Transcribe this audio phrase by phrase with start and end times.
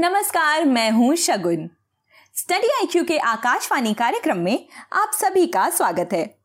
[0.00, 1.70] नमस्कार, मैं हूँ शगुन।
[2.34, 6.38] स्टडी आईक्यू के आकाशवाणी कार्यक्रम में आप सभी का स्वागत है।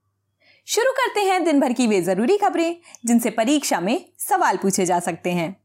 [0.66, 5.00] शुरू करते हैं दिन भर की वे ज़रूरी खबरें, जिनसे परीक्षा में सवाल पूछे जा
[5.00, 5.64] सकते हैं।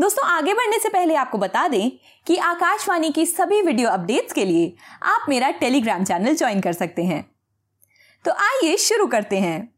[0.00, 1.90] दोस्तों, आगे बढ़ने से पहले आपको बता दें
[2.26, 7.04] कि आकाशवाणी की सभी वीडियो अपडेट्स के लिए आप मेरा टेलीग्राम चैनल ज्वाइन कर सकते
[7.04, 7.30] हैं।
[8.24, 9.74] तो आइए शुरू करते हैं।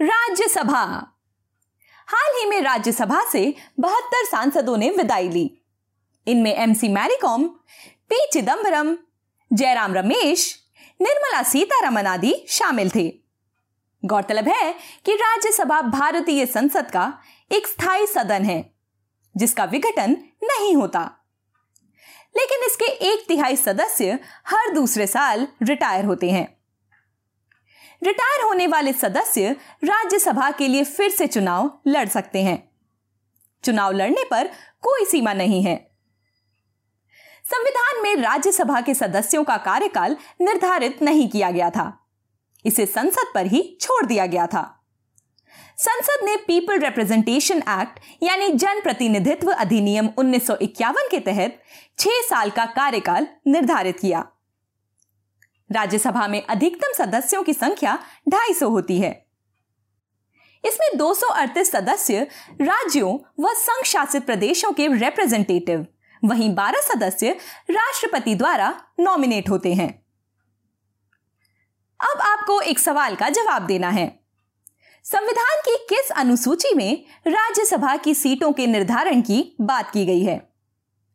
[0.00, 1.13] राज्यसभा।
[2.06, 5.60] हाल ही में राज्यसभा से बहत्तर सांसदों ने विदाई ली।
[6.26, 7.44] इनमें एमसी मैरीकॉम
[8.08, 8.98] पी चिदम्बरम
[9.52, 10.58] जयराम रमेश,
[11.02, 13.14] निर्मला सीतारमन आदि शामिल थे।
[14.04, 17.18] गौरतलब है कि राज्यसभा भारतीय संसद का
[17.52, 18.74] एक स्थायी सदन है,
[19.36, 21.10] जिसका विघटन नहीं होता।
[22.36, 26.63] लेकिन इसके एक तिहाई सदस्य हर दूसरे साल रिटायर होते हैं।
[28.06, 32.70] रिटायर होने वाले सदस्य राज्यसभा के लिए फिर से चुनाव लड़ सकते हैं।
[33.64, 34.50] चुनाव लड़ने पर
[34.80, 35.90] कोई सीमा नहीं है।
[37.44, 42.06] संविधान में राज्यसभा के सदस्यों का कार्यकाल निर्धारित नहीं किया गया था।
[42.66, 44.84] इसे संसद पर ही छोड़ दिया गया था।
[45.78, 51.62] संसद ने पीपल रिप्रेजेंटेशन एक्ट यानी जन प्रतिनिधित्व अधिनियम 1951 के तहत
[51.98, 54.28] छह साल का कार्यकाल निर्धारित किया।
[55.72, 57.98] राज्यसभा में अधिकतम सदस्यों की संख्या
[58.28, 59.26] 250 होती है।
[60.64, 62.26] इसमें दो सौ अड़तीस सदस्य
[62.60, 65.86] राज्यों व संघ शासित प्रदेशों के रिप्रेजेंटेटिव
[66.24, 67.30] वहीं 12 सदस्य
[67.70, 70.04] राष्ट्रपति द्वारा नॉमिनेट होते हैं।
[72.00, 74.20] अब आपको एक सवाल का जवाब देना है।
[75.04, 80.52] संविधान की किस अनुसूची में राज्यसभा की सीटों के निर्धारण की बात की गई है?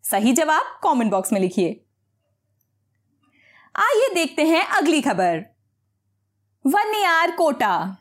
[0.03, 1.85] सही जवाब कमेंट बॉक्स में लिखिए।
[3.79, 5.45] आइए देखते हैं अगली खबर।
[6.65, 7.97] वन्ययार कोटा।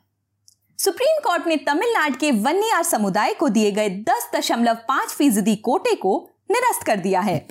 [0.79, 5.95] सुप्रीम कोर्ट ने तमिलनाडु के वन्ययार समुदाय को दिए गए दस दशमलव पाँच फ़ीसदी कोटे
[5.95, 7.49] को निरस्त कर दिया है।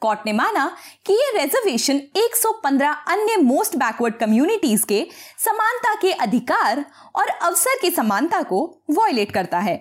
[0.00, 5.06] कोर्ट ने माना कि यह रिजर्वेशन 115 अन्य मोस्ट बैकवर्ड कम्युनिटीज के
[5.38, 6.84] समानता के अधिकार
[7.14, 9.76] और अवसर की समानता को वॉयलेट करता है।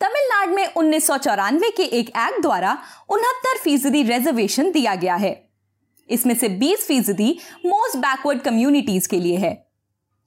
[0.00, 2.78] तमिलनाडु में उन्नीस सौ चौरानवे के एक एक्ट द्वारा
[3.08, 5.53] उनहत्तर फ़ीसदी रिजर्वेशन दिया गया है।
[6.10, 9.66] इसमें से 20 फ़ीसदी मोस्ट बैकवर्ड कम्युनिटीज के लिए है।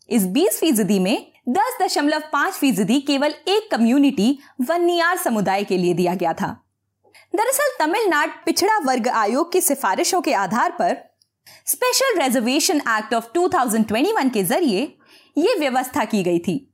[0.09, 6.33] इस 20 फ़ीसदी में 10.5 फ़ीसदी केवल एक कम्युनिटी वन्नियार समुदाय के लिए दिया गया
[6.33, 6.63] था।
[7.35, 10.97] दरअसल तमिलनाडु पिछड़ा वर्ग आयोग की सिफारिशों के आधार पर
[11.65, 14.97] स्पेशल रिजर्वेशन एक्ट ऑफ़ 2021 के ज़रिए
[15.37, 16.73] यह व्यवस्था की गई थी।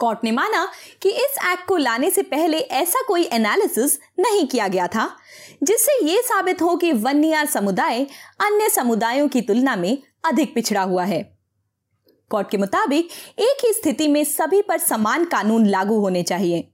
[0.00, 0.72] कोर्ट ने माना
[1.02, 5.16] कि इस एक्ट को लाने से पहले ऐसा कोई एनालिसिस नहीं किया गया था,
[5.62, 8.04] जिससे यह साबित हो कि वन्ययार समुदाय
[8.40, 11.38] अन्य समुदायों की तुलना में अधिक पिछड़ा हुआ है।
[12.30, 13.08] कोर्ट के मुताबिक,
[13.38, 16.68] एक ही स्थिति में सभी पर समान कानून लागू होने चाहिए।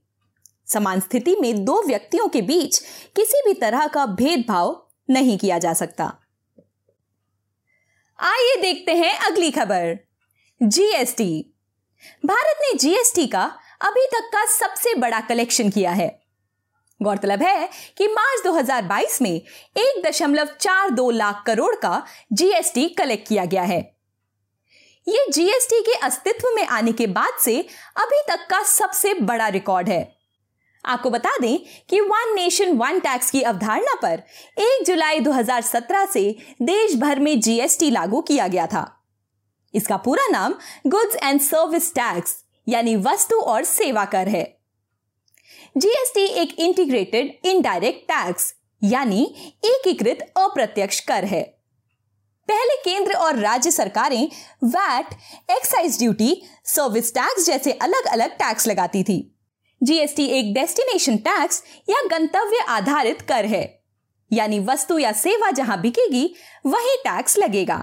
[0.67, 2.79] समान स्थिति में दो व्यक्तियों के बीच
[3.15, 6.05] किसी भी तरह का भेदभाव नहीं किया जा सकता।
[8.19, 9.99] आइए देखते हैं अगली खबर।
[10.63, 11.53] जीएसटी
[12.25, 13.43] भारत ने जीएसटी का
[13.81, 16.19] अभी तक का सबसे बड़ा कलेक्शन किया है।
[17.01, 19.41] गौरतलब है कि मार्च 2022 में
[19.77, 23.95] एक दशमलव चार दो लाख करोड़ का जीएसटी कलेक्ट किया गया है।
[25.07, 27.61] यह जीएसटी के अस्तित्व में आने के बाद से
[27.97, 30.15] अभी तक का सबसे बड़ा रिकॉर्ड है।
[30.85, 31.59] आपको बता दें
[31.89, 34.23] कि वन नेशन वन टैक्स की अवधारणा पर
[34.57, 38.98] 1 जुलाई 2017 से देश भर में जीएसटी लागू किया गया था।
[39.73, 40.55] इसका पूरा नाम
[40.87, 42.35] गुड्स एंड सर्विस टैक्स
[42.67, 44.43] यानी वस्तु और सेवा कर है।
[45.77, 49.23] जीएसटी एक इंटीग्रेटेड इनडायरेक्ट टैक्स यानी
[49.65, 51.41] एकीकृत अप्रत्यक्ष कर है।
[52.49, 54.29] पहले केंद्र और राज्य सरकारें
[54.63, 55.13] VAT
[55.51, 59.19] excise duty service tax जैसे अलग अलग टैक्स लगाती थी।
[59.81, 63.63] जीएसटी एक डेस्टिनेशन टैक्स या गंतव्य आधारित कर है।
[64.31, 66.25] यानी वस्तु या सेवा जहाँ बिकेगी,
[66.65, 67.77] वही टैक्स लगेगा।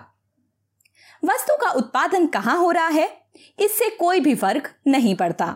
[1.25, 3.09] वस्तु का उत्पादन कहाँ हो रहा है?
[3.59, 5.47] इससे कोई भी फ़र्क नहीं पड़ता।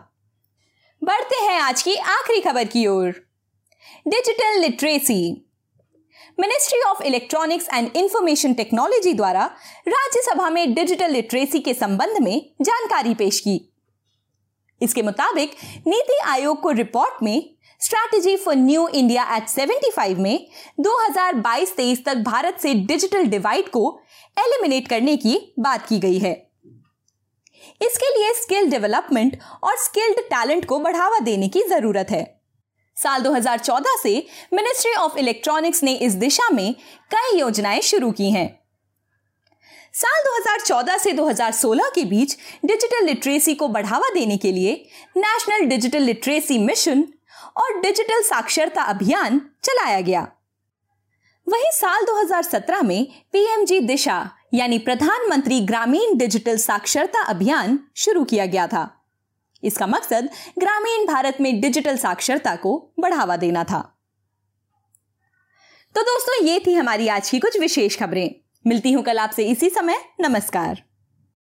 [1.03, 3.11] बढ़ते हैं आज की आखिरी खबर की ओर।
[4.09, 5.47] Digital literacy
[6.41, 9.45] ministry of electronics and information technology द्वारा
[9.89, 13.61] राज्यसभा में डिजिटल लिटरेसी के संबंध में जानकारी पेश की।
[14.81, 15.57] इसके मुताबिक
[15.87, 20.47] नीति आयोग को रिपोर्ट में strategy for new India at 75 में
[20.81, 23.83] 2022-23 तक भारत से डिजिटल डिवाइड को
[24.37, 26.33] एलिमिनेट करने की बात की गई है।
[27.83, 32.23] इसके लिए स्किल डेवलपमेंट और स्किल्ड टैलेंट को बढ़ावा देने की ज़रूरत है।
[32.97, 34.13] साल 2014 से
[34.53, 36.75] मिनिस्ट्री ऑफ़ इलेक्ट्रॉनिक्स ने इस दिशा में
[37.11, 38.49] कई योजनाएँ शुरू की हैं।
[39.95, 44.75] साल 2014 से 2016 के बीच डिजिटल लिटरेसी को बढ़ावा देने के लिए
[45.17, 47.05] नेशनल डिजिटल लिटरेसी मिशन
[47.57, 50.21] और डिजिटल साक्षरता अभियान चलाया गया।
[51.49, 58.67] वहीं साल 2017 में पीएमजी दिशा, यानी प्रधानमंत्री ग्रामीण डिजिटल साक्षरता अभियान शुरू किया गया
[58.67, 59.05] था।
[59.65, 63.97] इसका मकसद ग्रामीण भारत में डिजिटल साक्षरता को बढ़ावा देना था।
[65.95, 68.35] तो दोस्तों, ये थी हमारी आज की कुछ विशेष खबरें।
[68.67, 70.90] मिलती हूँ कल आपसे इसी समय। नमस्कार।